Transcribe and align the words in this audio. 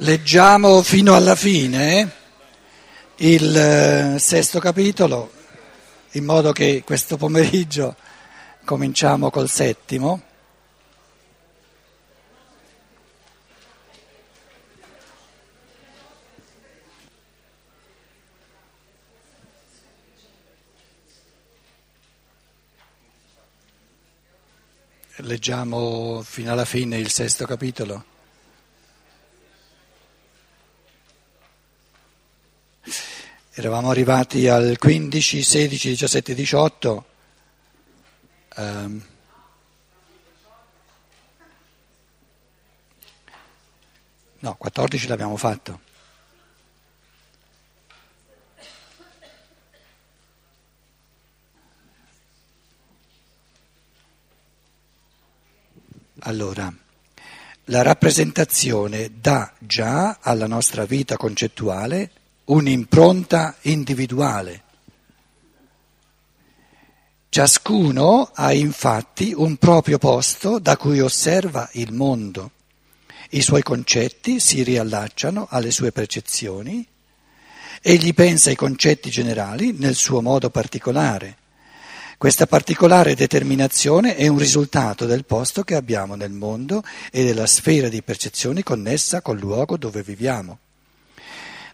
Leggiamo 0.00 0.80
fino 0.84 1.16
alla 1.16 1.34
fine 1.34 2.12
il 3.16 3.56
eh, 3.56 4.16
sesto 4.20 4.60
capitolo, 4.60 5.28
in 6.12 6.24
modo 6.24 6.52
che 6.52 6.84
questo 6.86 7.16
pomeriggio 7.16 7.96
cominciamo 8.64 9.28
col 9.30 9.48
settimo. 9.48 10.22
Leggiamo 25.16 26.22
fino 26.22 26.52
alla 26.52 26.64
fine 26.64 26.98
il 26.98 27.10
sesto 27.10 27.44
capitolo. 27.46 28.16
Eravamo 33.58 33.90
arrivati 33.90 34.46
al 34.46 34.78
15, 34.78 35.42
16, 35.42 35.88
17, 35.88 36.32
18. 36.32 37.06
Um, 38.54 39.02
no, 44.38 44.54
14 44.54 45.08
l'abbiamo 45.08 45.36
fatto. 45.36 45.80
Allora, 56.20 56.72
la 57.64 57.82
rappresentazione 57.82 59.10
dà 59.20 59.52
già 59.58 60.18
alla 60.20 60.46
nostra 60.46 60.84
vita 60.84 61.16
concettuale 61.16 62.12
un'impronta 62.50 63.56
individuale. 63.62 64.62
Ciascuno 67.28 68.30
ha 68.34 68.54
infatti 68.54 69.34
un 69.36 69.56
proprio 69.56 69.98
posto 69.98 70.58
da 70.58 70.78
cui 70.78 71.00
osserva 71.00 71.68
il 71.72 71.92
mondo. 71.92 72.52
I 73.30 73.42
suoi 73.42 73.62
concetti 73.62 74.40
si 74.40 74.62
riallacciano 74.62 75.46
alle 75.50 75.70
sue 75.70 75.92
percezioni, 75.92 76.86
egli 77.82 78.14
pensa 78.14 78.48
ai 78.48 78.56
concetti 78.56 79.10
generali 79.10 79.72
nel 79.72 79.94
suo 79.94 80.22
modo 80.22 80.48
particolare. 80.48 81.36
Questa 82.16 82.46
particolare 82.46 83.14
determinazione 83.14 84.16
è 84.16 84.26
un 84.26 84.38
risultato 84.38 85.04
del 85.04 85.26
posto 85.26 85.64
che 85.64 85.74
abbiamo 85.74 86.14
nel 86.14 86.32
mondo 86.32 86.82
e 87.12 87.24
della 87.24 87.46
sfera 87.46 87.90
di 87.90 88.02
percezioni 88.02 88.62
connessa 88.62 89.20
col 89.20 89.38
luogo 89.38 89.76
dove 89.76 90.02
viviamo. 90.02 90.60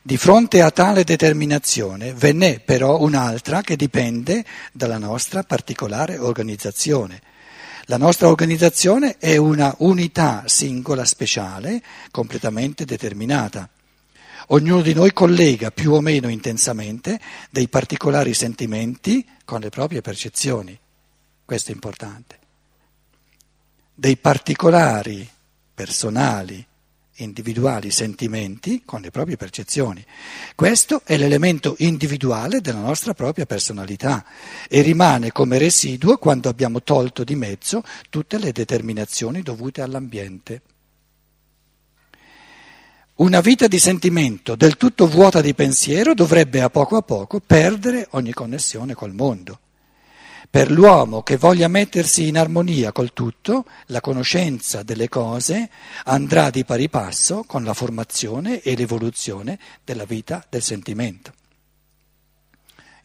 Di 0.06 0.18
fronte 0.18 0.60
a 0.60 0.70
tale 0.70 1.02
determinazione 1.02 2.12
ve 2.12 2.34
n'è 2.34 2.60
però 2.60 3.00
un'altra 3.00 3.62
che 3.62 3.74
dipende 3.74 4.44
dalla 4.70 4.98
nostra 4.98 5.44
particolare 5.44 6.18
organizzazione. 6.18 7.22
La 7.84 7.96
nostra 7.96 8.28
organizzazione 8.28 9.16
è 9.16 9.38
una 9.38 9.74
unità 9.78 10.42
singola 10.44 11.06
speciale, 11.06 11.82
completamente 12.10 12.84
determinata. 12.84 13.66
Ognuno 14.48 14.82
di 14.82 14.92
noi 14.92 15.14
collega 15.14 15.70
più 15.70 15.92
o 15.92 16.02
meno 16.02 16.28
intensamente 16.28 17.18
dei 17.48 17.68
particolari 17.68 18.34
sentimenti 18.34 19.26
con 19.46 19.60
le 19.60 19.70
proprie 19.70 20.02
percezioni. 20.02 20.78
Questo 21.46 21.70
è 21.70 21.74
importante. 21.74 22.38
Dei 23.94 24.18
particolari 24.18 25.26
personali 25.72 26.62
individuali 27.16 27.90
sentimenti 27.90 28.82
con 28.84 29.00
le 29.00 29.10
proprie 29.10 29.36
percezioni. 29.36 30.04
Questo 30.54 31.02
è 31.04 31.16
l'elemento 31.16 31.76
individuale 31.78 32.60
della 32.60 32.80
nostra 32.80 33.14
propria 33.14 33.46
personalità 33.46 34.24
e 34.68 34.82
rimane 34.82 35.32
come 35.32 35.58
residuo 35.58 36.16
quando 36.18 36.48
abbiamo 36.48 36.82
tolto 36.82 37.24
di 37.24 37.34
mezzo 37.34 37.82
tutte 38.10 38.38
le 38.38 38.52
determinazioni 38.52 39.42
dovute 39.42 39.82
all'ambiente. 39.82 40.62
Una 43.16 43.40
vita 43.40 43.68
di 43.68 43.78
sentimento 43.78 44.56
del 44.56 44.76
tutto 44.76 45.06
vuota 45.06 45.40
di 45.40 45.54
pensiero 45.54 46.14
dovrebbe 46.14 46.60
a 46.62 46.68
poco 46.68 46.96
a 46.96 47.02
poco 47.02 47.38
perdere 47.38 48.08
ogni 48.10 48.32
connessione 48.32 48.94
col 48.94 49.14
mondo. 49.14 49.60
Per 50.54 50.70
l'uomo 50.70 51.24
che 51.24 51.36
voglia 51.36 51.66
mettersi 51.66 52.28
in 52.28 52.38
armonia 52.38 52.92
col 52.92 53.12
tutto, 53.12 53.64
la 53.86 54.00
conoscenza 54.00 54.84
delle 54.84 55.08
cose 55.08 55.68
andrà 56.04 56.50
di 56.50 56.64
pari 56.64 56.88
passo 56.88 57.42
con 57.42 57.64
la 57.64 57.74
formazione 57.74 58.60
e 58.62 58.76
l'evoluzione 58.76 59.58
della 59.82 60.04
vita 60.04 60.46
del 60.48 60.62
sentimento. 60.62 61.32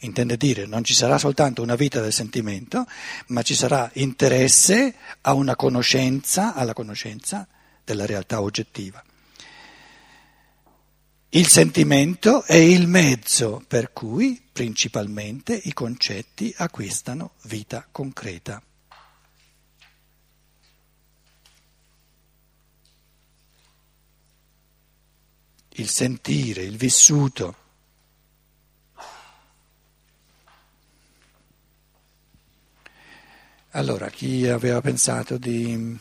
Intende 0.01 0.37
dire, 0.37 0.67
non 0.67 0.83
ci 0.83 0.93
sarà 0.93 1.17
soltanto 1.17 1.63
una 1.63 1.73
vita 1.73 2.01
del 2.01 2.13
sentimento, 2.13 2.85
ma 3.29 3.41
ci 3.41 3.55
sarà 3.55 3.89
interesse 3.93 4.93
a 5.21 5.33
una 5.33 5.55
conoscenza, 5.55 6.53
alla 6.53 6.73
conoscenza 6.73 7.47
della 7.83 8.05
realtà 8.05 8.43
oggettiva. 8.43 9.03
Il 11.31 11.47
sentimento 11.47 12.43
è 12.43 12.55
il 12.55 12.87
mezzo 12.87 13.63
per 13.67 13.93
cui 13.93 14.41
principalmente 14.51 15.53
i 15.53 15.73
concetti 15.73 16.51
acquistano 16.57 17.33
vita 17.43 17.87
concreta. 17.91 18.59
Il 25.73 25.87
sentire, 25.87 26.63
il 26.63 26.77
vissuto. 26.77 27.55
Allora, 33.73 34.09
chi 34.09 34.47
aveva 34.47 34.81
pensato 34.81 35.37
di 35.37 35.99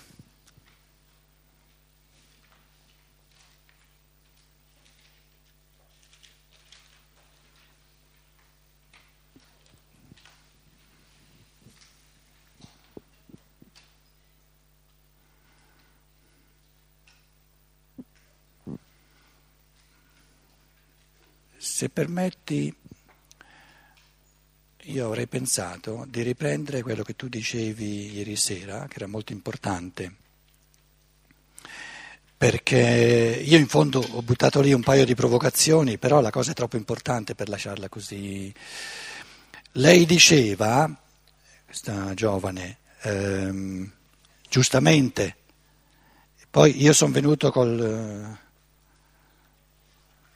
Se 21.78 21.87
permetti, 21.98 22.72
io 24.82 25.06
avrei 25.06 25.26
pensato 25.26 26.06
di 26.08 26.22
riprendere 26.22 26.80
quello 26.80 27.02
che 27.02 27.16
tu 27.16 27.26
dicevi 27.26 28.14
ieri 28.14 28.36
sera, 28.36 28.86
che 28.86 28.98
era 28.98 29.08
molto 29.08 29.32
importante, 29.32 30.14
perché 32.36 33.42
io 33.44 33.58
in 33.58 33.66
fondo 33.66 33.98
ho 33.98 34.22
buttato 34.22 34.60
lì 34.60 34.72
un 34.72 34.84
paio 34.84 35.04
di 35.04 35.16
provocazioni, 35.16 35.98
però 35.98 36.20
la 36.20 36.30
cosa 36.30 36.52
è 36.52 36.54
troppo 36.54 36.76
importante 36.76 37.34
per 37.34 37.48
lasciarla 37.48 37.88
così. 37.88 38.54
Lei 39.72 40.06
diceva, 40.06 40.88
questa 41.64 42.14
giovane, 42.14 42.78
ehm, 43.00 43.90
giustamente, 44.48 45.34
poi 46.48 46.80
io 46.80 46.92
sono 46.92 47.10
venuto 47.10 47.50
col 47.50 48.46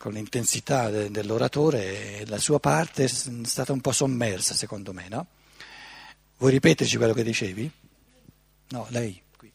con 0.02 0.14
l'intensità 0.14 0.90
de, 0.90 1.12
dell'oratore 1.12 2.24
la 2.26 2.38
sua 2.38 2.58
parte 2.58 3.04
è 3.04 3.06
stata 3.06 3.72
un 3.72 3.80
po' 3.80 3.92
sommersa, 3.92 4.52
secondo 4.52 4.92
me, 4.92 5.06
no? 5.08 5.26
Vuoi 6.38 6.50
ripeterci 6.50 6.96
quello 6.96 7.12
che 7.12 7.22
dicevi? 7.22 7.70
No, 8.70 8.86
lei. 8.88 9.22
Qui. 9.36 9.52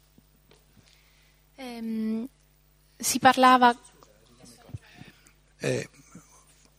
Ehm, 1.56 2.26
si 2.96 3.20
parlava... 3.20 3.78
Eh, 5.60 5.90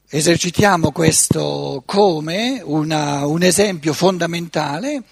esercitiamo 0.08 0.90
questo 0.90 1.82
come 1.84 2.62
una, 2.64 3.26
un 3.26 3.42
esempio 3.42 3.92
fondamentale 3.92 5.02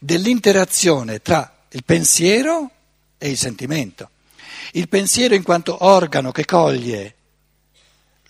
dell'interazione 0.00 1.20
tra 1.20 1.64
il 1.68 1.84
pensiero 1.84 2.70
e 3.18 3.28
il 3.28 3.36
sentimento. 3.36 4.08
Il 4.72 4.88
pensiero 4.88 5.34
in 5.34 5.42
quanto 5.42 5.84
organo 5.84 6.32
che 6.32 6.46
coglie 6.46 7.15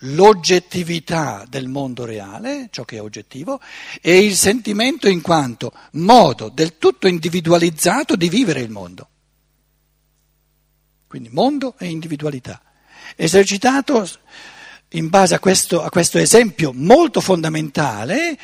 l'oggettività 0.00 1.44
del 1.48 1.69
mondo 1.69 2.04
reale, 2.04 2.69
ciò 2.70 2.84
che 2.84 2.96
è 2.96 3.00
oggettivo, 3.00 3.60
e 4.00 4.19
il 4.19 4.34
sentimento 4.37 5.08
in 5.08 5.20
quanto 5.20 5.72
modo 5.93 6.48
del 6.48 6.78
tutto 6.78 7.06
individualizzato 7.06 8.16
di 8.16 8.28
vivere 8.28 8.60
il 8.60 8.70
mondo. 8.70 9.08
Quindi 11.06 11.28
mondo 11.31 11.75
e 11.78 11.87
individualità. 11.87 12.60
Esercitato 13.14 14.08
in 14.90 15.08
base 15.08 15.34
a 15.34 15.38
questo, 15.38 15.82
a 15.82 15.88
questo 15.88 16.19
esempio 16.19 16.72
molto 16.72 17.20
fondamentale 17.20 18.38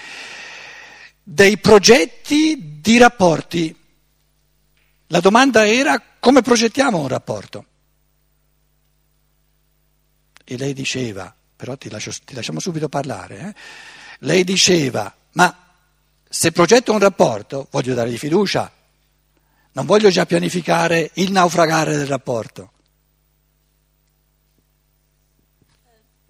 dei 1.22 1.58
progetti 1.58 2.78
di 2.81 2.98
rapporti. 2.98 3.76
La 5.08 5.20
domanda 5.20 5.66
era 5.66 6.02
come 6.19 6.40
progettiamo 6.40 6.98
un 6.98 7.08
rapporto? 7.08 7.66
e 10.44 10.56
lei 10.56 10.75
diceva, 10.75 11.34
però 11.62 11.76
ti, 11.76 11.88
lascio, 11.88 12.10
ti 12.24 12.34
lasciamo 12.34 12.58
subito 12.58 12.88
parlare, 12.88 13.38
eh? 13.38 13.54
lei 14.26 14.42
diceva, 14.42 15.14
ma 15.34 15.56
se 16.28 16.50
progetto 16.50 16.90
un 16.90 16.98
rapporto 16.98 17.68
voglio 17.70 17.94
dargli 17.94 18.18
fiducia, 18.18 18.68
non 19.70 19.86
voglio 19.86 20.10
già 20.10 20.26
pianificare 20.26 21.12
il 21.14 21.30
naufragare 21.30 21.96
del 21.96 22.08
rapporto. 22.08 22.72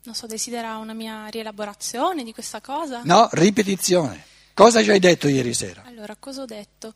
Non 0.03 0.15
so, 0.15 0.27
desidera 0.27 0.77
una 0.77 0.93
mia 0.93 1.29
rielaborazione 1.29 2.25
di 2.25 2.35
questa 2.35 2.61
cosa? 2.61 3.01
No, 3.05 3.31
ripetizione. 3.33 4.27
Cosa 4.53 4.83
ci 4.83 4.91
hai 4.91 4.99
detto 4.99 5.29
ieri 5.29 5.55
sera? 5.55 5.83
Allora, 5.87 6.15
cosa 6.17 6.43
ho 6.43 6.45
detto? 6.45 6.93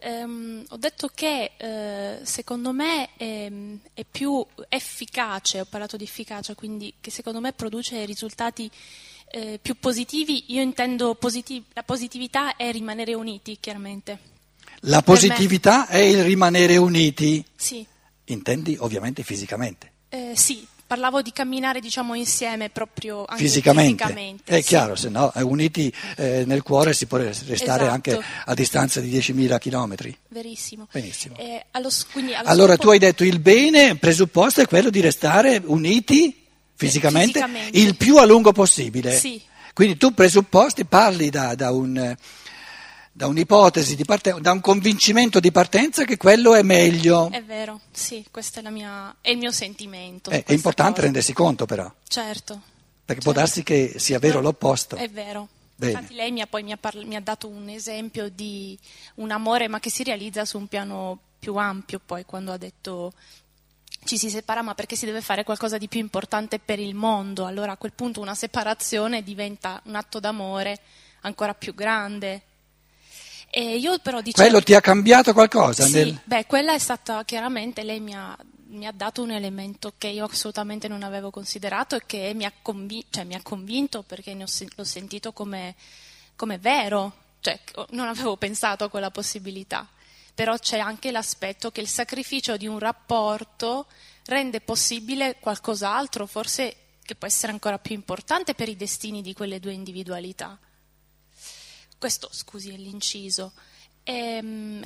Ehm, 0.00 0.64
ho 0.68 0.76
detto 0.76 1.10
che 1.12 1.52
eh, 1.56 2.18
secondo 2.22 2.72
me 2.72 3.10
è, 3.16 3.50
è, 3.94 4.04
più 4.08 4.44
efficace, 4.68 5.60
ho 5.60 5.64
parlato 5.64 5.96
di 5.96 6.04
efficacia, 6.04 6.54
quindi 6.54 6.94
che 7.00 7.10
secondo 7.10 7.40
me 7.40 7.52
produce 7.52 8.04
risultati 8.04 8.70
eh, 9.30 9.58
più 9.60 9.78
positivi. 9.78 10.52
Io 10.52 10.62
intendo 10.62 11.14
positiv- 11.14 11.66
la 11.72 11.82
positività 11.82 12.56
è 12.56 12.70
rimanere 12.70 13.14
uniti, 13.14 13.58
chiaramente. 13.60 14.36
La 14.82 15.02
positività 15.02 15.88
è 15.88 15.98
il 15.98 16.22
rimanere 16.22 16.76
uniti? 16.76 17.44
Sì. 17.56 17.84
Intendi 18.26 18.76
ovviamente 18.78 19.22
fisicamente? 19.22 19.92
Eh, 20.10 20.32
sì, 20.36 20.66
Parlavo 20.88 21.20
di 21.20 21.32
camminare 21.32 21.80
diciamo, 21.80 22.14
insieme 22.14 22.70
proprio 22.70 23.26
anche 23.26 23.42
fisicamente. 23.42 24.04
fisicamente 24.04 24.56
è 24.56 24.62
sì. 24.62 24.68
chiaro, 24.68 24.96
se 24.96 25.10
no 25.10 25.30
eh, 25.34 25.42
uniti 25.42 25.92
eh, 26.16 26.44
nel 26.46 26.62
cuore 26.62 26.94
si 26.94 27.04
può 27.04 27.18
restare 27.18 27.52
esatto. 27.54 27.84
anche 27.84 28.18
a 28.46 28.54
distanza 28.54 28.98
di 28.98 29.10
10.000 29.14 29.58
chilometri. 29.58 30.16
Verissimo. 30.28 30.88
Benissimo. 30.90 31.36
Eh, 31.36 31.66
allo, 31.72 31.90
quindi, 32.10 32.32
allo 32.32 32.48
allora 32.48 32.72
scopo... 32.72 32.84
tu 32.84 32.90
hai 32.92 32.98
detto 32.98 33.22
il 33.22 33.38
bene 33.38 33.96
presupposto 33.96 34.62
è 34.62 34.66
quello 34.66 34.88
di 34.88 35.00
restare 35.00 35.60
uniti 35.62 36.46
fisicamente, 36.74 37.40
fisicamente. 37.40 37.78
il 37.78 37.94
più 37.94 38.16
a 38.16 38.24
lungo 38.24 38.52
possibile. 38.52 39.14
Sì. 39.14 39.42
Quindi 39.74 39.98
tu 39.98 40.14
presupposti 40.14 40.86
parli 40.86 41.28
da, 41.28 41.54
da 41.54 41.70
un 41.70 42.16
da 43.18 43.26
un'ipotesi, 43.26 43.96
di 43.96 44.04
partenza, 44.04 44.38
da 44.38 44.52
un 44.52 44.60
convincimento 44.60 45.40
di 45.40 45.50
partenza 45.50 46.04
che 46.04 46.16
quello 46.16 46.54
è 46.54 46.62
meglio. 46.62 47.28
È 47.32 47.42
vero, 47.42 47.80
sì, 47.90 48.24
questo 48.30 48.60
è, 48.60 48.70
mia, 48.70 49.12
è 49.20 49.30
il 49.30 49.38
mio 49.38 49.50
sentimento. 49.50 50.30
Eh, 50.30 50.44
è 50.44 50.52
importante 50.52 50.92
cosa. 50.92 51.02
rendersi 51.02 51.32
conto 51.32 51.66
però. 51.66 51.92
Certo. 52.06 52.62
Perché 53.04 53.20
certo. 53.20 53.20
può 53.22 53.32
darsi 53.32 53.64
che 53.64 53.94
sia 53.96 54.20
vero 54.20 54.36
no, 54.36 54.42
l'opposto. 54.42 54.94
È 54.94 55.08
vero. 55.08 55.48
Bene. 55.74 55.94
Infatti 55.94 56.14
lei 56.14 56.30
mi 56.30 56.42
ha, 56.42 56.46
poi 56.46 56.62
mi 56.62 56.70
ha, 56.70 56.76
parla- 56.76 57.04
mi 57.04 57.16
ha 57.16 57.20
dato 57.20 57.48
un 57.48 57.68
esempio 57.68 58.28
di 58.28 58.78
un 59.16 59.32
amore 59.32 59.66
ma 59.66 59.80
che 59.80 59.90
si 59.90 60.04
realizza 60.04 60.44
su 60.44 60.56
un 60.56 60.68
piano 60.68 61.18
più 61.40 61.56
ampio 61.56 62.00
poi 62.04 62.24
quando 62.24 62.52
ha 62.52 62.56
detto 62.56 63.12
ci 64.04 64.16
si 64.16 64.30
separa 64.30 64.62
ma 64.62 64.74
perché 64.74 64.94
si 64.94 65.06
deve 65.06 65.22
fare 65.22 65.42
qualcosa 65.42 65.76
di 65.76 65.88
più 65.88 65.98
importante 65.98 66.60
per 66.60 66.78
il 66.78 66.94
mondo. 66.94 67.46
Allora 67.46 67.72
a 67.72 67.76
quel 67.76 67.92
punto 67.94 68.20
una 68.20 68.36
separazione 68.36 69.24
diventa 69.24 69.80
un 69.86 69.96
atto 69.96 70.20
d'amore 70.20 70.78
ancora 71.22 71.52
più 71.54 71.74
grande. 71.74 72.42
Io 73.50 73.98
però 73.98 74.20
dicevo, 74.20 74.46
Quello 74.46 74.62
ti 74.62 74.74
ha 74.74 74.80
cambiato 74.80 75.32
qualcosa? 75.32 75.84
Sì, 75.84 75.92
nel... 75.92 76.20
beh, 76.22 76.46
quella 76.46 76.74
è 76.74 76.78
stata 76.78 77.24
chiaramente, 77.24 77.82
lei 77.82 77.98
mi 77.98 78.14
ha, 78.14 78.36
mi 78.68 78.86
ha, 78.86 78.92
dato 78.92 79.22
un 79.22 79.30
elemento 79.30 79.94
che 79.96 80.08
io 80.08 80.26
assolutamente 80.26 80.86
non 80.86 81.02
avevo 81.02 81.30
considerato 81.30 81.96
e 81.96 82.02
che 82.04 82.32
mi 82.34 82.44
ha, 82.44 82.52
convi- 82.60 83.06
cioè, 83.10 83.24
mi 83.24 83.34
ha 83.34 83.42
convinto 83.42 84.02
perché 84.02 84.32
ho, 84.32 84.46
l'ho 84.74 84.84
sentito 84.84 85.32
come, 85.32 85.74
come 86.36 86.58
vero, 86.58 87.12
cioè, 87.40 87.58
non 87.90 88.06
avevo 88.06 88.36
pensato 88.36 88.84
a 88.84 88.90
quella 88.90 89.10
possibilità. 89.10 89.88
Però 90.34 90.56
c'è 90.56 90.78
anche 90.78 91.10
l'aspetto 91.10 91.70
che 91.70 91.80
il 91.80 91.88
sacrificio 91.88 92.56
di 92.56 92.66
un 92.66 92.78
rapporto 92.78 93.86
rende 94.26 94.60
possibile 94.60 95.36
qualcos'altro, 95.40 96.26
forse 96.26 96.76
che 97.02 97.14
può 97.14 97.26
essere 97.26 97.52
ancora 97.52 97.78
più 97.78 97.94
importante 97.94 98.54
per 98.54 98.68
i 98.68 98.76
destini 98.76 99.22
di 99.22 99.32
quelle 99.32 99.58
due 99.58 99.72
individualità. 99.72 100.58
Questo, 101.98 102.28
scusi, 102.30 102.70
è 102.70 102.76
l'inciso. 102.76 103.52
E, 104.04 104.40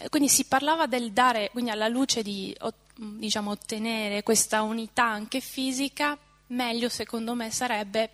quindi 0.09 0.29
si 0.29 0.45
parlava 0.45 0.87
del 0.87 1.13
dare, 1.13 1.51
quindi 1.51 1.71
alla 1.71 1.89
luce 1.89 2.23
di 2.23 2.57
diciamo, 2.97 3.51
ottenere 3.51 4.23
questa 4.23 4.63
unità 4.63 5.05
anche 5.05 5.41
fisica, 5.41 6.19
meglio 6.49 6.89
secondo 6.89 7.35
me 7.35 7.51
sarebbe 7.51 8.11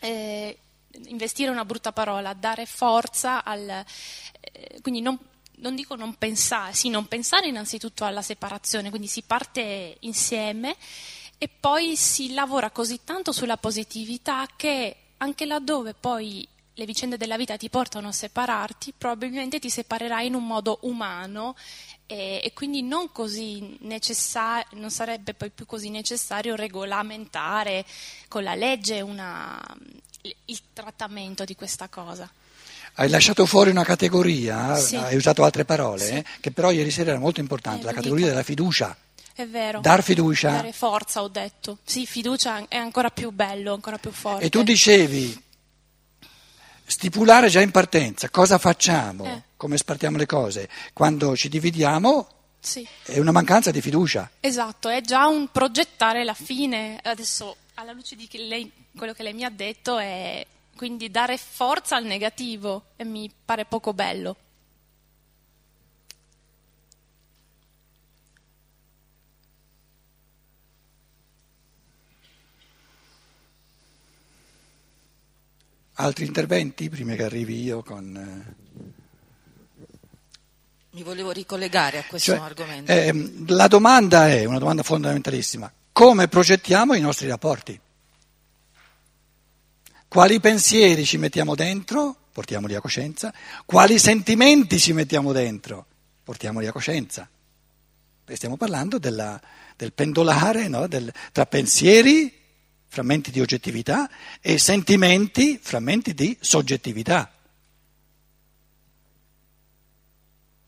eh, 0.00 0.58
investire 1.06 1.50
una 1.50 1.64
brutta 1.64 1.92
parola, 1.92 2.32
dare 2.34 2.66
forza 2.66 3.44
al... 3.44 3.84
Eh, 4.40 4.80
quindi 4.82 5.00
non, 5.00 5.18
non 5.56 5.74
dico 5.74 5.94
non 5.96 6.14
pensare, 6.14 6.74
sì, 6.74 6.88
non 6.88 7.06
pensare 7.06 7.48
innanzitutto 7.48 8.04
alla 8.04 8.22
separazione, 8.22 8.90
quindi 8.90 9.08
si 9.08 9.22
parte 9.22 9.96
insieme 10.00 10.76
e 11.38 11.48
poi 11.48 11.96
si 11.96 12.32
lavora 12.32 12.70
così 12.70 13.00
tanto 13.04 13.32
sulla 13.32 13.56
positività 13.56 14.46
che 14.56 14.96
anche 15.18 15.46
laddove 15.46 15.94
poi 15.94 16.46
le 16.80 16.86
vicende 16.86 17.18
della 17.18 17.36
vita 17.36 17.58
ti 17.58 17.68
portano 17.68 18.08
a 18.08 18.12
separarti, 18.12 18.94
probabilmente 18.96 19.58
ti 19.58 19.68
separerai 19.68 20.28
in 20.28 20.34
un 20.34 20.46
modo 20.46 20.78
umano 20.82 21.54
e, 22.06 22.40
e 22.42 22.52
quindi 22.54 22.82
non, 22.82 23.10
necessar- 23.80 24.66
non, 24.72 24.90
sarebbe 24.90 25.34
poi 25.34 25.50
più 25.50 25.66
così 25.66 25.90
necessario 25.90 26.54
regolamentare 26.54 27.84
con 28.28 28.42
la 28.42 28.54
legge 28.54 29.02
una, 29.02 29.60
il 30.46 30.60
trattamento 30.72 31.44
di 31.44 31.54
questa 31.54 31.88
cosa. 31.88 32.30
Hai 32.94 33.10
lasciato 33.10 33.44
fuori 33.44 33.68
una 33.68 33.84
categoria, 33.84 34.74
sì. 34.76 34.96
hai 34.96 35.16
usato 35.16 35.44
altre 35.44 35.66
parole, 35.66 36.04
sì. 36.04 36.12
eh, 36.14 36.24
che 36.40 36.50
però 36.50 36.70
ieri 36.70 36.90
sera 36.90 37.10
era 37.10 37.20
molto 37.20 37.40
importante, 37.40 37.82
eh, 37.82 37.84
la 37.84 37.92
categoria 37.92 38.26
della 38.26 38.42
fiducia. 38.42 38.96
È 39.34 39.46
vero. 39.46 39.80
Dar 39.80 40.02
fiducia. 40.02 40.50
Dare 40.50 40.72
forza, 40.72 41.22
ho 41.22 41.28
detto. 41.28 41.78
Sì, 41.84 42.06
fiducia 42.06 42.66
è 42.68 42.76
ancora 42.76 43.10
più 43.10 43.30
bello, 43.30 43.74
ancora 43.74 43.98
più 43.98 44.10
forte. 44.10 44.46
E 44.46 44.48
tu 44.48 44.62
dicevi, 44.62 45.48
stipulare 46.90 47.48
già 47.48 47.60
in 47.60 47.70
partenza 47.70 48.28
cosa 48.30 48.58
facciamo, 48.58 49.24
eh. 49.24 49.42
come 49.56 49.76
spartiamo 49.76 50.16
le 50.16 50.26
cose, 50.26 50.68
quando 50.92 51.36
ci 51.36 51.48
dividiamo 51.48 52.26
sì. 52.58 52.86
è 53.04 53.18
una 53.18 53.30
mancanza 53.30 53.70
di 53.70 53.80
fiducia. 53.80 54.28
Esatto, 54.40 54.88
è 54.88 55.00
già 55.00 55.26
un 55.28 55.48
progettare 55.52 56.24
la 56.24 56.34
fine. 56.34 56.98
Adesso, 57.00 57.56
alla 57.74 57.92
luce 57.92 58.16
di 58.16 58.28
lei, 58.32 58.70
quello 58.96 59.12
che 59.12 59.22
lei 59.22 59.32
mi 59.32 59.44
ha 59.44 59.50
detto, 59.50 59.98
è 59.98 60.44
quindi 60.76 61.10
dare 61.10 61.36
forza 61.38 61.94
al 61.94 62.04
negativo 62.04 62.86
e 62.96 63.04
mi 63.04 63.30
pare 63.44 63.64
poco 63.64 63.92
bello. 63.94 64.36
Altri 76.00 76.24
interventi 76.24 76.88
prima 76.88 77.14
che 77.14 77.24
arrivi 77.24 77.62
io 77.62 77.82
con... 77.82 78.16
eh, 78.16 78.54
Mi 80.92 81.02
volevo 81.02 81.30
ricollegare 81.30 81.98
a 81.98 82.04
questo 82.04 82.32
Cioè, 82.32 82.40
argomento. 82.40 82.90
eh, 82.90 83.32
la 83.48 83.66
domanda 83.68 84.26
è 84.28 84.46
una 84.46 84.58
domanda 84.58 84.82
fondamentalissima. 84.82 85.70
Come 85.92 86.26
progettiamo 86.28 86.94
i 86.94 87.00
nostri 87.00 87.28
rapporti? 87.28 87.78
Quali 90.08 90.40
pensieri 90.40 91.04
ci 91.04 91.18
mettiamo 91.18 91.54
dentro? 91.54 92.16
Portiamoli 92.32 92.74
a 92.74 92.80
coscienza. 92.80 93.30
Quali 93.66 93.98
sentimenti 93.98 94.78
ci 94.78 94.94
mettiamo 94.94 95.32
dentro? 95.32 95.84
Portiamoli 96.24 96.66
a 96.66 96.72
coscienza. 96.72 97.28
Perché 98.20 98.36
stiamo 98.36 98.56
parlando 98.56 98.98
della, 98.98 99.38
del 99.76 99.92
pendolare 99.92 100.66
no? 100.68 100.86
del, 100.86 101.12
tra 101.30 101.44
pensieri, 101.44 102.39
frammenti 102.90 103.30
di 103.30 103.40
oggettività, 103.40 104.10
e 104.40 104.58
sentimenti, 104.58 105.58
frammenti 105.62 106.12
di 106.12 106.36
soggettività. 106.40 107.32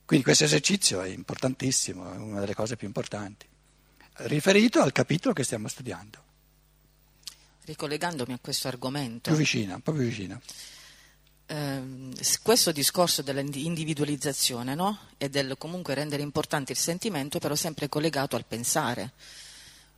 Quindi 0.04 0.24
questo 0.24 0.44
esercizio 0.44 1.00
è 1.00 1.08
importantissimo, 1.08 2.12
è 2.12 2.16
una 2.16 2.40
delle 2.40 2.54
cose 2.54 2.76
più 2.76 2.86
importanti, 2.86 3.46
riferito 4.28 4.80
al 4.80 4.92
capitolo 4.92 5.34
che 5.34 5.42
stiamo 5.42 5.68
studiando. 5.68 6.20
Ricollegandomi 7.64 8.32
a 8.32 8.38
questo 8.40 8.68
argomento, 8.68 9.30
Più 9.30 9.38
vicina, 9.38 9.74
un 9.76 9.80
po' 9.82 9.92
più 9.92 10.02
vicina. 10.02 10.40
ehm, 11.46 12.12
questo 12.42 12.72
discorso 12.72 13.22
dell'individualizzazione 13.22 14.74
no? 14.74 14.98
e 15.16 15.28
del 15.30 15.54
comunque 15.58 15.94
rendere 15.94 16.22
importante 16.22 16.72
il 16.72 16.78
sentimento, 16.78 17.38
però 17.38 17.54
sempre 17.54 17.88
collegato 17.88 18.36
al 18.36 18.44
pensare. 18.46 19.12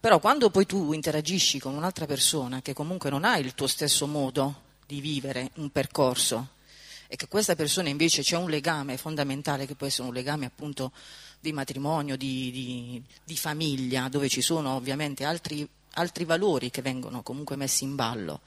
Però 0.04 0.18
quando 0.18 0.50
poi 0.50 0.66
tu 0.66 0.92
interagisci 0.92 1.58
con 1.58 1.74
un'altra 1.74 2.04
persona 2.04 2.60
che 2.60 2.74
comunque 2.74 3.08
non 3.08 3.24
ha 3.24 3.38
il 3.38 3.54
tuo 3.54 3.66
stesso 3.66 4.06
modo 4.06 4.60
di 4.86 5.00
vivere 5.00 5.50
un 5.54 5.70
percorso 5.70 6.48
e 7.06 7.16
che 7.16 7.26
questa 7.26 7.56
persona 7.56 7.88
invece 7.88 8.20
c'è 8.20 8.36
un 8.36 8.50
legame 8.50 8.98
fondamentale 8.98 9.64
che 9.64 9.74
può 9.74 9.86
essere 9.86 10.06
un 10.06 10.12
legame 10.12 10.44
appunto 10.44 10.92
di 11.40 11.54
matrimonio, 11.54 12.18
di, 12.18 12.50
di- 12.50 13.02
di 13.24 13.36
famiglia, 13.38 14.10
dove 14.10 14.28
ci 14.28 14.42
sono 14.42 14.74
ovviamente 14.74 15.24
altri, 15.24 15.66
altri 15.92 16.26
valori 16.26 16.68
che 16.68 16.82
vengono 16.82 17.22
comunque 17.22 17.56
messi 17.56 17.84
in 17.84 17.94
ballo. 17.94 18.42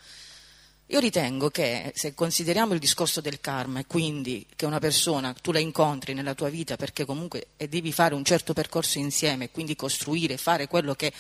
Io 0.89 0.99
ritengo 0.99 1.49
che 1.49 1.91
se 1.95 2.13
consideriamo 2.13 2.73
il 2.73 2.79
discorso 2.79 3.19
del 3.19 3.41
karma 3.41 3.79
e 3.79 3.85
quindi 3.85 4.47
che 4.55 4.65
una 4.65 4.79
persona 4.79 5.33
tu 5.33 5.51
la 5.51 5.59
incontri 5.59 6.13
nella 6.13 6.33
tua 6.33 6.47
vita 6.47 6.77
perché 6.77 7.03
comunque 7.03 7.47
e 7.57 7.67
devi 7.67 7.91
fare 7.91 8.15
un 8.15 8.23
certo 8.23 8.53
percorso 8.53 8.97
insieme, 8.97 9.51
quindi 9.51 9.75
costruire, 9.75 10.37
fare 10.37 10.67
quello 10.67 10.95
che 10.95 11.11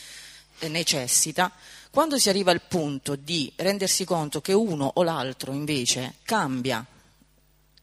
necessita, 0.69 1.51
quando 1.91 2.17
si 2.17 2.29
arriva 2.29 2.51
al 2.51 2.61
punto 2.61 3.17
di 3.17 3.51
rendersi 3.57 4.05
conto 4.05 4.39
che 4.39 4.53
uno 4.53 4.89
o 4.95 5.03
l'altro 5.03 5.51
invece 5.51 6.15
cambia 6.23 6.85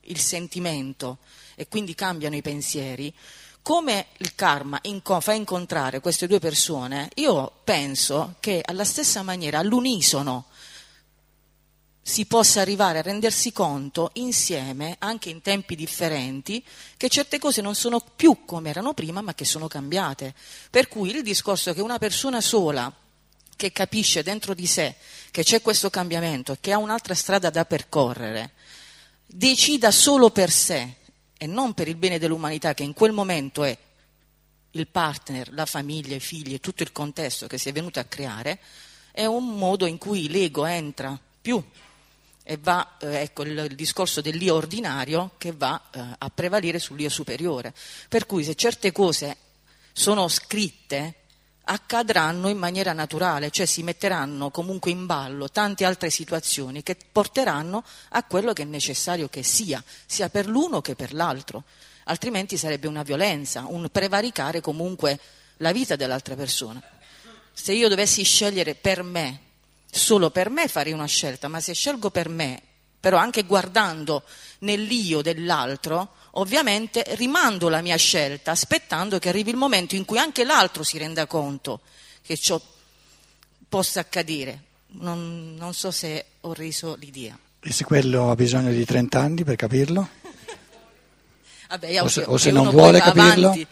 il 0.06 0.18
sentimento 0.18 1.18
e 1.54 1.68
quindi 1.68 1.94
cambiano 1.94 2.34
i 2.34 2.42
pensieri, 2.42 3.12
come 3.60 4.06
il 4.18 4.34
karma 4.34 4.78
inco- 4.82 5.20
fa 5.20 5.34
incontrare 5.34 6.00
queste 6.00 6.26
due 6.26 6.38
persone, 6.38 7.10
io 7.16 7.60
penso 7.62 8.36
che 8.40 8.62
alla 8.64 8.84
stessa 8.84 9.22
maniera, 9.22 9.58
all'unisono, 9.58 10.46
si 12.06 12.26
possa 12.26 12.60
arrivare 12.60 12.98
a 12.98 13.02
rendersi 13.02 13.50
conto 13.50 14.10
insieme, 14.14 14.96
anche 14.98 15.30
in 15.30 15.40
tempi 15.40 15.74
differenti, 15.74 16.62
che 16.98 17.08
certe 17.08 17.38
cose 17.38 17.62
non 17.62 17.74
sono 17.74 17.98
più 17.98 18.44
come 18.44 18.68
erano 18.68 18.92
prima, 18.92 19.22
ma 19.22 19.34
che 19.34 19.46
sono 19.46 19.68
cambiate. 19.68 20.34
Per 20.68 20.88
cui 20.88 21.08
il 21.10 21.22
discorso 21.22 21.72
che 21.72 21.80
una 21.80 21.96
persona 21.96 22.42
sola, 22.42 22.92
che 23.56 23.72
capisce 23.72 24.22
dentro 24.22 24.52
di 24.52 24.66
sé 24.66 24.96
che 25.30 25.44
c'è 25.44 25.62
questo 25.62 25.88
cambiamento 25.88 26.58
che 26.60 26.72
ha 26.72 26.78
un'altra 26.78 27.14
strada 27.14 27.48
da 27.48 27.64
percorrere, 27.64 28.52
decida 29.24 29.90
solo 29.90 30.28
per 30.28 30.50
sé 30.50 30.96
e 31.38 31.46
non 31.46 31.72
per 31.72 31.88
il 31.88 31.96
bene 31.96 32.18
dell'umanità, 32.18 32.74
che 32.74 32.82
in 32.82 32.92
quel 32.92 33.12
momento 33.12 33.64
è 33.64 33.76
il 34.72 34.86
partner, 34.88 35.50
la 35.54 35.64
famiglia, 35.64 36.16
i 36.16 36.20
figli 36.20 36.52
e 36.52 36.60
tutto 36.60 36.82
il 36.82 36.92
contesto 36.92 37.46
che 37.46 37.56
si 37.56 37.70
è 37.70 37.72
venuto 37.72 37.98
a 37.98 38.04
creare, 38.04 38.60
è 39.10 39.24
un 39.24 39.56
modo 39.56 39.86
in 39.86 39.96
cui 39.96 40.28
l'ego 40.28 40.66
entra 40.66 41.18
più 41.40 41.62
e 42.44 42.58
va, 42.58 42.96
eh, 43.00 43.22
ecco 43.22 43.42
il, 43.42 43.58
il, 43.58 43.74
discorso 43.74 44.20
dell'io 44.20 44.54
ordinario 44.54 45.32
che 45.38 45.52
va 45.52 45.80
eh, 45.90 46.00
a 46.18 46.30
prevalere 46.30 46.78
sull'io 46.78 47.08
superiore. 47.08 47.74
Per 48.08 48.26
cui 48.26 48.44
se 48.44 48.54
certe 48.54 48.92
cose 48.92 49.36
sono 49.92 50.28
scritte, 50.28 51.14
accadranno 51.64 52.48
in 52.48 52.58
maniera 52.58 52.92
naturale, 52.92 53.50
cioè 53.50 53.64
si 53.64 53.82
metteranno 53.82 54.50
comunque 54.50 54.90
in 54.90 55.06
ballo 55.06 55.48
tante 55.48 55.86
altre 55.86 56.10
situazioni 56.10 56.82
che 56.82 56.96
porteranno 57.10 57.82
a 58.10 58.22
quello 58.24 58.52
che 58.52 58.62
è 58.62 58.66
necessario 58.66 59.28
che 59.28 59.42
sia, 59.42 59.82
sia 60.04 60.28
per 60.28 60.46
l'uno 60.46 60.82
che 60.82 60.94
per 60.94 61.14
l'altro, 61.14 61.64
altrimenti 62.04 62.58
sarebbe 62.58 62.86
una 62.86 63.02
violenza, 63.02 63.64
un 63.66 63.88
prevaricare 63.90 64.60
comunque 64.60 65.18
la 65.58 65.72
vita 65.72 65.96
dell'altra 65.96 66.34
persona. 66.34 66.82
Se 67.52 67.72
io 67.72 67.88
dovessi 67.88 68.22
scegliere 68.24 68.74
per 68.74 69.02
me, 69.02 69.40
solo 69.94 70.30
per 70.30 70.50
me 70.50 70.66
farei 70.68 70.92
una 70.92 71.06
scelta, 71.06 71.48
ma 71.48 71.60
se 71.60 71.72
scelgo 71.72 72.10
per 72.10 72.28
me, 72.28 72.60
però 72.98 73.16
anche 73.16 73.44
guardando 73.44 74.24
nell'io 74.60 75.22
dell'altro, 75.22 76.14
ovviamente 76.32 77.04
rimando 77.16 77.68
la 77.68 77.80
mia 77.80 77.96
scelta 77.96 78.50
aspettando 78.50 79.18
che 79.18 79.28
arrivi 79.28 79.50
il 79.50 79.56
momento 79.56 79.94
in 79.94 80.04
cui 80.04 80.18
anche 80.18 80.44
l'altro 80.44 80.82
si 80.82 80.98
renda 80.98 81.26
conto 81.26 81.80
che 82.22 82.36
ciò 82.36 82.60
possa 83.68 84.00
accadere. 84.00 84.62
Non, 84.96 85.54
non 85.56 85.74
so 85.74 85.90
se 85.90 86.24
ho 86.40 86.52
reso 86.52 86.96
l'idea. 86.96 87.38
E 87.60 87.72
se 87.72 87.84
quello 87.84 88.30
ha 88.30 88.34
bisogno 88.34 88.70
di 88.70 88.84
30 88.84 89.18
anni 89.20 89.44
per 89.44 89.56
capirlo? 89.56 90.08
Vabbè, 91.68 92.02
o 92.02 92.08
se, 92.08 92.22
o 92.26 92.36
se 92.36 92.50
non 92.50 92.68
vuole 92.70 93.00
capirlo? 93.00 93.48
Avanti, 93.48 93.66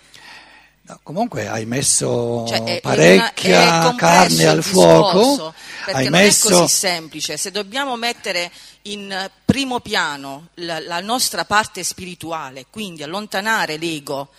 No, 0.85 0.99
comunque 1.05 1.47
hai 1.47 1.65
messo 1.65 2.45
cioè, 2.49 2.65
è, 2.65 2.81
parecchia 2.81 3.61
è 3.61 3.67
una, 3.67 3.93
è 3.93 3.95
carne 3.95 4.47
al 4.47 4.63
fuoco. 4.65 5.55
Perché 5.85 5.99
hai 6.01 6.09
non 6.09 6.21
messo... 6.21 6.49
è 6.49 6.53
così 6.53 6.75
semplice. 6.75 7.37
Se 7.37 7.51
dobbiamo 7.53 7.97
mettere 7.97 8.51
in 8.83 9.31
primo 9.45 9.79
piano 9.81 10.49
la, 10.55 10.81
la 10.81 11.01
nostra 11.01 11.45
parte 11.45 11.85
spirituale, 11.85 12.67
quindi 12.69 13.05
allontanare 13.05 13.77
l'ego 13.77 14.31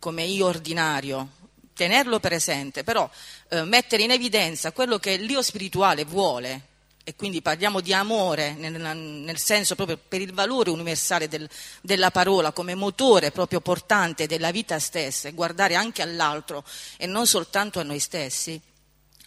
come 0.00 0.24
io 0.24 0.46
ordinario, 0.46 1.28
tenerlo 1.72 2.18
presente, 2.18 2.82
però 2.82 3.08
eh, 3.50 3.62
mettere 3.62 4.02
in 4.02 4.10
evidenza 4.10 4.72
quello 4.72 4.98
che 4.98 5.16
l'io 5.16 5.42
spirituale 5.42 6.04
vuole, 6.04 6.60
e 7.04 7.16
quindi 7.16 7.42
parliamo 7.42 7.80
di 7.80 7.92
amore 7.92 8.54
nel, 8.54 8.72
nel, 8.74 9.38
senso 9.38 9.74
proprio 9.74 9.96
per 9.96 10.20
il 10.20 10.32
valore 10.32 10.70
universale 10.70 11.26
del, 11.26 11.48
della 11.80 12.10
parola 12.12 12.52
come 12.52 12.74
motore 12.74 13.32
proprio 13.32 13.60
portante 13.60 14.26
della 14.26 14.52
vita 14.52 14.78
stessa 14.78 15.28
e 15.28 15.32
guardare 15.32 15.74
anche 15.74 16.02
all'altro 16.02 16.64
e 16.96 17.06
non 17.06 17.26
soltanto 17.26 17.80
a 17.80 17.82
noi 17.82 17.98
stessi, 17.98 18.60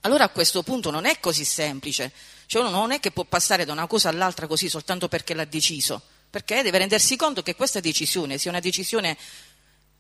allora 0.02 0.26
a 0.26 0.30
questo 0.30 0.64
punto 0.64 0.90
non 0.90 1.06
è 1.06 1.20
così 1.20 1.44
semplice, 1.44 2.12
cioè 2.46 2.62
uno 2.62 2.72
non 2.72 2.92
è 2.92 3.00
che 3.00 3.12
può 3.12 3.26
passare 3.26 3.66
da 3.66 3.74
una 3.74 3.88
cosa 3.88 4.08
all'altra 4.08 4.48
così 4.48 4.70
soltanto 4.70 5.10
perché 5.10 5.34
l'ha 5.34 5.46
deciso, 5.46 6.02
perché 6.30 6.62
deve 6.62 6.78
rendersi 6.78 7.18
conto 7.18 7.42
che 7.42 7.56
questa 7.56 7.82
decisione 7.82 8.38
sia 8.38 8.52
una 8.52 8.62
decisione 8.62 9.18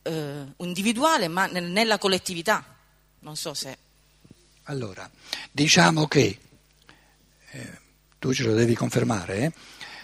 eh, 0.03 0.43
individuale 0.57 1.27
ma 1.27 1.47
nel, 1.47 1.65
nella 1.65 1.97
collettività, 1.97 2.63
non 3.19 3.35
so 3.35 3.53
se... 3.53 3.77
Allora, 4.67 5.07
diciamo 5.51 6.07
che 6.07 6.39
tu 8.19 8.33
ce 8.33 8.43
lo 8.43 8.53
devi 8.53 8.75
confermare, 8.75 9.37
eh? 9.37 9.51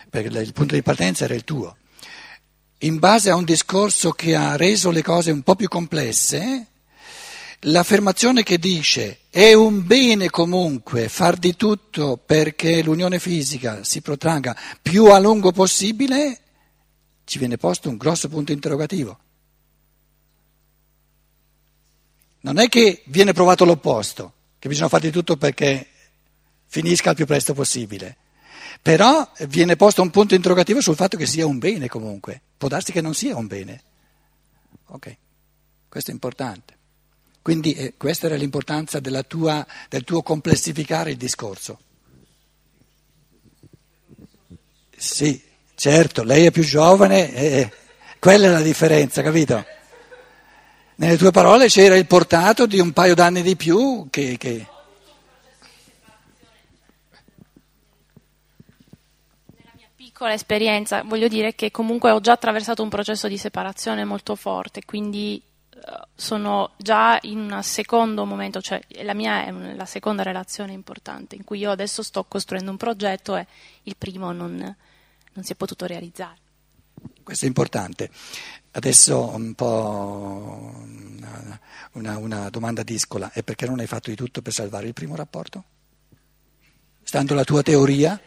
perché 0.10 0.28
il 0.40 0.54
punto 0.54 0.76
di 0.76 0.84
partenza 0.84 1.26
era 1.26 1.34
il 1.34 1.44
tuo. 1.44 1.78
In 2.80 3.00
base 3.00 3.30
a 3.30 3.36
un 3.36 3.46
discorso 3.46 4.12
che 4.12 4.36
ha 4.36 4.56
reso 4.56 4.92
le 4.92 5.04
cose 5.04 5.32
un 5.32 5.42
po' 5.42 5.56
più 5.56 5.68
complesse, 5.68 6.68
l'affermazione 7.62 8.44
che 8.44 8.58
dice 8.58 9.20
è 9.30 9.54
un 9.54 9.86
bene 9.86 10.30
comunque 10.30 11.08
far 11.08 11.38
di 11.38 11.56
tutto 11.56 12.18
perché 12.18 12.82
l'unione 12.82 13.20
fisica 13.20 13.84
si 13.84 14.02
protragga 14.02 14.58
più 14.82 15.06
a 15.06 15.20
lungo 15.20 15.52
possibile, 15.52 16.40
ci 17.24 17.38
viene 17.38 17.58
posto 17.58 17.90
un 17.90 17.98
grosso 17.98 18.30
punto 18.30 18.52
interrogativo. 18.52 19.20
Non 22.42 22.58
è 22.58 22.68
che 22.68 23.04
viene 23.06 23.34
provato 23.34 23.64
l'opposto, 23.64 24.34
che 24.58 24.68
bisogna 24.68 24.90
fare 24.90 25.04
di 25.04 25.12
tutto 25.12 25.38
perché 25.38 25.91
finisca 26.72 27.10
il 27.10 27.18
più 27.18 27.26
presto 27.26 27.54
possibile. 27.54 28.16
Però 28.82 29.30
viene 29.48 29.76
posto 29.76 30.02
un 30.02 30.10
punto 30.10 30.36
interrogativo 30.36 30.80
sul 30.80 30.96
fatto 30.96 31.18
che 31.18 31.26
sia 31.26 31.46
un 31.46 31.60
bene 31.60 31.90
comunque. 31.90 32.42
Può 32.58 32.70
darsi 32.70 32.94
che 32.94 33.02
non 33.02 33.14
sia 33.14 33.36
un 33.36 33.46
bene. 33.46 33.82
Ok, 34.88 35.18
questo 35.90 36.12
è 36.12 36.14
importante. 36.14 36.78
Quindi 37.42 37.74
eh, 37.74 37.94
questa 37.98 38.28
era 38.28 38.36
l'importanza 38.36 39.02
tua, 39.28 39.68
del 39.90 40.06
tuo 40.06 40.22
complessificare 40.22 41.12
il 41.12 41.18
discorso. 41.18 41.78
Sì, 44.96 45.44
certo, 45.76 46.24
lei 46.24 46.46
è 46.46 46.52
più 46.52 46.64
giovane, 46.64 47.34
eh, 47.34 47.72
quella 48.18 48.48
è 48.48 48.50
la 48.50 48.62
differenza, 48.62 49.22
capito? 49.22 49.66
Nelle 50.96 51.18
tue 51.18 51.32
parole 51.32 51.68
c'era 51.68 51.98
il 51.98 52.08
portato 52.08 52.66
di 52.66 52.80
un 52.80 52.94
paio 52.94 53.14
d'anni 53.14 53.42
di 53.42 53.58
più 53.58 54.08
che... 54.10 54.38
che 54.38 54.71
piccola 60.22 60.34
esperienza, 60.34 61.02
voglio 61.02 61.28
dire 61.28 61.56
che 61.56 61.72
comunque 61.72 62.12
ho 62.12 62.20
già 62.20 62.34
attraversato 62.34 62.84
un 62.84 62.90
processo 62.90 63.28
di 63.28 63.40
separazione 63.40 64.06
molto 64.06 64.36
forte, 64.36 64.86
quindi 64.86 65.42
uh, 65.74 65.80
sono 66.14 66.74
già 66.78 67.18
in 67.24 67.40
un 67.40 67.64
secondo 67.64 68.24
momento, 68.24 68.62
cioè 68.62 68.80
la 69.02 69.16
mia 69.16 69.46
è 69.46 69.52
la 69.52 69.86
seconda 69.88 70.22
relazione 70.22 70.74
importante, 70.74 71.36
in 71.36 71.44
cui 71.44 71.58
io 71.58 71.72
adesso 71.72 72.04
sto 72.04 72.24
costruendo 72.26 72.70
un 72.70 72.78
progetto 72.78 73.36
e 73.36 73.48
il 73.82 73.96
primo 73.98 74.32
non, 74.32 74.58
non 74.58 75.44
si 75.44 75.54
è 75.54 75.56
potuto 75.56 75.88
realizzare. 75.88 76.38
Questo 77.24 77.46
è 77.46 77.48
importante. 77.48 78.12
Adesso 78.74 79.28
un 79.28 79.56
po' 79.56 80.84
una, 81.94 82.18
una 82.18 82.50
domanda 82.52 82.84
discola, 82.84 83.32
e 83.34 83.42
perché 83.42 83.66
non 83.66 83.80
hai 83.80 83.88
fatto 83.88 84.12
di 84.12 84.16
tutto 84.16 84.44
per 84.44 84.54
salvare 84.54 84.86
il 84.86 84.94
primo 84.94 85.16
rapporto? 85.16 85.64
Stando 87.02 87.34
la 87.34 87.44
tua 87.44 87.64
teoria? 87.64 88.22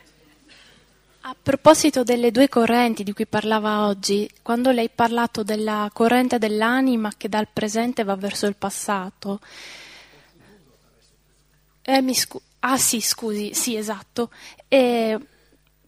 A 1.26 1.34
proposito 1.42 2.02
delle 2.02 2.30
due 2.30 2.50
correnti 2.50 3.02
di 3.02 3.14
cui 3.14 3.24
parlava 3.26 3.86
oggi, 3.86 4.28
quando 4.42 4.70
lei 4.70 4.84
ha 4.84 4.94
parlato 4.94 5.42
della 5.42 5.88
corrente 5.90 6.36
dell'anima 6.36 7.12
che 7.16 7.30
dal 7.30 7.48
presente 7.50 8.04
va 8.04 8.14
verso 8.14 8.44
il 8.44 8.56
passato, 8.56 9.40
eh, 11.80 12.14
scu- 12.14 12.42
ah 12.60 12.76
sì, 12.76 13.00
scusi, 13.00 13.54
sì, 13.54 13.74
esatto. 13.74 14.30
E, 14.68 15.18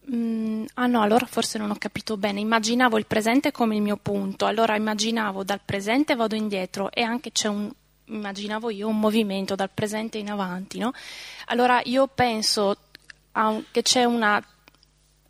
mh, 0.05 0.15
mm, 0.15 0.65
ah 0.73 0.87
no, 0.87 1.01
allora 1.03 1.27
forse 1.27 1.59
non 1.59 1.69
ho 1.69 1.75
capito 1.77 2.17
bene. 2.17 2.39
Immaginavo 2.39 2.97
il 2.97 3.05
presente 3.05 3.51
come 3.51 3.75
il 3.75 3.83
mio 3.83 3.97
punto, 3.97 4.47
allora 4.47 4.75
immaginavo 4.75 5.43
dal 5.43 5.61
presente 5.63 6.15
vado 6.15 6.33
indietro 6.33 6.89
e 6.91 7.03
anche 7.03 7.31
c'è 7.31 7.47
un, 7.47 7.71
immaginavo 8.05 8.71
io 8.71 8.87
un 8.87 8.99
movimento 8.99 9.53
dal 9.53 9.69
presente 9.71 10.17
in 10.17 10.31
avanti, 10.31 10.79
no? 10.79 10.93
Allora 11.45 11.79
io 11.83 12.07
penso 12.07 12.75
un, 13.33 13.63
che 13.69 13.83
c'è 13.83 14.03
una 14.03 14.43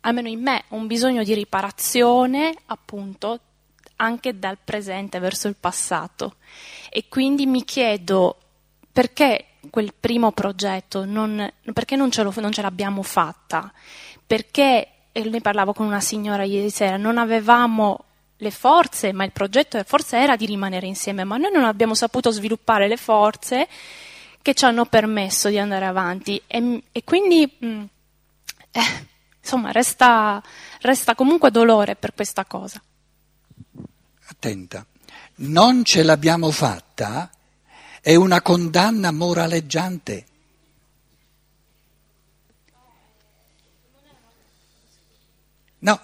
almeno 0.08 0.28
in 0.28 0.40
me, 0.40 0.64
un 0.68 0.86
bisogno 0.86 1.22
di 1.22 1.34
riparazione, 1.34 2.54
appunto, 2.66 3.40
anche 3.96 4.38
dal 4.38 4.58
presente 4.62 5.18
verso 5.18 5.48
il 5.48 5.56
passato. 5.58 6.36
E 6.90 7.08
quindi 7.08 7.46
mi 7.46 7.64
chiedo 7.64 8.36
perché 8.90 9.44
quel 9.70 9.92
primo 9.98 10.32
progetto, 10.32 11.04
non, 11.04 11.52
perché 11.72 11.96
non 11.96 12.10
ce, 12.10 12.22
lo, 12.22 12.32
non 12.36 12.52
ce 12.52 12.62
l'abbiamo 12.62 13.02
fatta? 13.02 13.70
Perché, 14.26 14.88
e 15.12 15.22
ne 15.24 15.40
parlavo 15.40 15.72
con 15.72 15.86
una 15.86 16.00
signora 16.00 16.44
ieri 16.44 16.70
sera, 16.70 16.96
non 16.96 17.18
avevamo 17.18 18.04
le 18.38 18.50
forze, 18.50 19.12
ma 19.12 19.24
il 19.24 19.32
progetto 19.32 19.82
forse 19.84 20.16
era 20.16 20.36
di 20.36 20.46
rimanere 20.46 20.86
insieme, 20.86 21.24
ma 21.24 21.36
noi 21.36 21.52
non 21.52 21.64
abbiamo 21.64 21.94
saputo 21.94 22.30
sviluppare 22.30 22.88
le 22.88 22.96
forze 22.96 23.68
che 24.40 24.54
ci 24.54 24.64
hanno 24.64 24.86
permesso 24.86 25.48
di 25.48 25.58
andare 25.58 25.84
avanti 25.84 26.40
e, 26.46 26.82
e 26.92 27.04
quindi 27.04 27.50
mh, 27.58 27.82
eh, 28.70 29.06
insomma 29.48 29.72
resta, 29.72 30.42
resta 30.82 31.14
comunque 31.14 31.50
dolore 31.50 31.96
per 31.96 32.12
questa 32.12 32.44
cosa. 32.44 32.82
Attenta, 34.26 34.84
non 35.36 35.84
ce 35.84 36.02
l'abbiamo 36.02 36.50
fatta 36.50 37.30
è 38.02 38.14
una 38.14 38.42
condanna 38.42 39.10
moraleggiante. 39.10 40.26
No, 45.80 45.98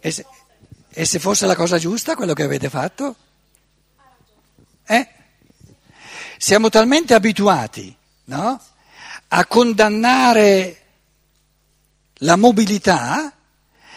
e 0.00 0.10
se, 0.10 0.26
e 0.88 1.04
se 1.04 1.18
fosse 1.20 1.46
la 1.46 1.54
cosa 1.54 1.78
giusta 1.78 2.16
quello 2.16 2.32
che 2.32 2.42
avete 2.42 2.68
fatto? 2.68 3.14
Eh? 4.84 5.08
Siamo 6.38 6.70
talmente 6.70 7.14
abituati 7.14 7.94
no? 8.24 8.60
a 9.28 9.46
condannare 9.46 10.77
la 12.18 12.36
mobilità 12.36 13.32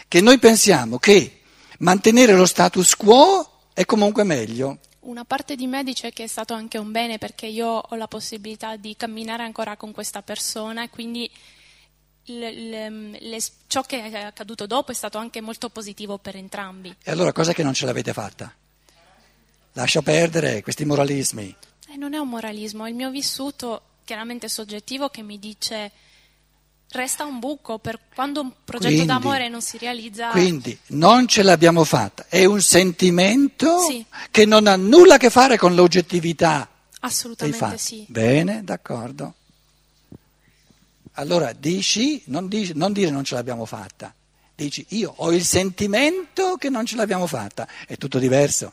che 0.08 0.22
noi 0.22 0.40
pensiamo 0.40 1.00
che 1.00 1.42
mantenere 1.80 2.34
lo 2.34 2.46
status 2.46 2.96
quo 2.96 3.60
è 3.74 3.86
comunque 3.86 4.24
meglio. 4.24 4.80
Una 5.01 5.25
parte 5.25 5.56
di 5.56 5.66
me 5.66 5.84
dice 5.84 6.12
che 6.12 6.25
è 6.25 6.28
stato 6.28 6.54
anche 6.54 6.78
un 6.78 6.92
bene 6.92 7.18
perché 7.18 7.48
io 7.48 7.68
ho 7.68 7.96
la 7.96 8.08
possibilità 8.08 8.75
di 8.75 8.96
camminare 8.96 9.44
ancora 9.44 9.75
con 9.75 9.92
questa 9.92 10.22
persona 10.22 10.84
e 10.84 10.90
quindi 10.90 11.30
le, 12.25 12.51
le, 12.51 12.90
le, 13.20 13.40
ciò 13.66 13.82
che 13.82 14.04
è 14.04 14.16
accaduto 14.24 14.68
dopo 14.68 14.92
è 14.92 14.94
stato 14.94 15.18
anche 15.18 15.42
molto 15.42 15.70
positivo 15.70 16.20
per 16.20 16.36
entrambi. 16.36 16.96
E 17.04 17.12
allora 17.12 17.32
cosa 17.32 17.54
che 17.54 17.63
non 17.63 17.74
ce 17.74 17.86
l'avete 17.86 18.13
fatta? 18.13 18.54
Lascia 19.74 20.01
perdere 20.01 20.62
questi 20.62 20.86
moralismi. 20.86 21.56
Eh, 21.92 21.98
non 21.98 22.13
è 22.13 22.18
un 22.18 22.30
moralismo, 22.30 22.86
è 22.86 22.90
il 22.90 22.96
mio 22.96 23.10
vissuto 23.10 23.82
chiaramente 24.04 24.50
soggettivo 24.50 25.10
che 25.10 25.24
mi 25.24 25.40
dice 25.40 25.92
resta 26.91 27.24
un 27.25 27.39
buco 27.39 27.77
per 27.77 28.00
quando 28.13 28.41
un 28.41 28.51
progetto 28.63 28.93
quindi, 28.93 29.07
d'amore 29.07 29.50
non 29.50 29.62
si 29.62 29.77
realizza. 29.77 30.29
Quindi 30.29 30.77
non 30.88 31.27
ce 31.27 31.43
l'abbiamo 31.43 31.83
fatta, 31.83 32.25
è 32.27 32.45
un 32.45 32.62
sentimento 32.62 33.79
sì. 33.79 34.05
che 34.29 34.45
non 34.45 34.67
ha 34.67 34.75
nulla 34.75 35.15
a 35.15 35.17
che 35.17 35.29
fare 35.29 35.57
con 35.57 35.75
l'oggettività. 35.75 36.67
Assolutamente 37.01 37.77
sì. 37.77 38.05
Bene, 38.07 38.63
d'accordo. 38.63 39.36
Allora 41.13 41.53
dici 41.53 42.21
non, 42.25 42.48
dici, 42.48 42.74
non 42.75 42.93
dire 42.93 43.12
non 43.12 43.24
ce 43.24 43.36
l'abbiamo 43.36 43.65
fatta, 43.65 44.13
dici 44.55 44.86
io 44.89 45.13
ho 45.17 45.31
il 45.31 45.43
sentimento 45.43 46.55
che 46.55 46.69
non 46.69 46.86
ce 46.86 46.95
l'abbiamo 46.95 47.27
fatta, 47.27 47.67
è 47.86 47.98
tutto 47.98 48.19
diverso, 48.19 48.71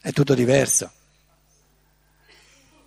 è 0.00 0.12
tutto 0.12 0.34
diverso. 0.34 0.90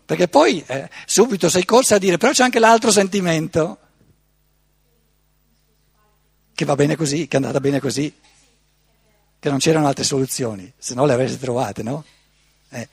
Perché 0.05 0.27
poi 0.27 0.63
eh, 0.65 0.89
subito 1.05 1.49
sei 1.49 1.65
corsa 1.65 1.95
a 1.95 1.99
dire 1.99 2.17
però 2.17 2.31
c'è 2.31 2.43
anche 2.43 2.59
l'altro 2.59 2.89
sentimento 2.91 3.77
che 6.59 6.65
va 6.65 6.75
bene 6.75 6.97
così, 6.97 7.29
che 7.29 7.37
è 7.37 7.39
andata 7.39 7.61
bene 7.61 7.79
così, 7.79 8.13
che 9.39 9.49
non 9.49 9.59
c'erano 9.59 9.87
altre 9.87 10.03
soluzioni, 10.03 10.69
se 10.77 10.93
no 10.93 11.05
le 11.05 11.13
avreste 11.13 11.39
trovate, 11.39 11.83
no? 11.83 12.03
Eh. 12.67 12.85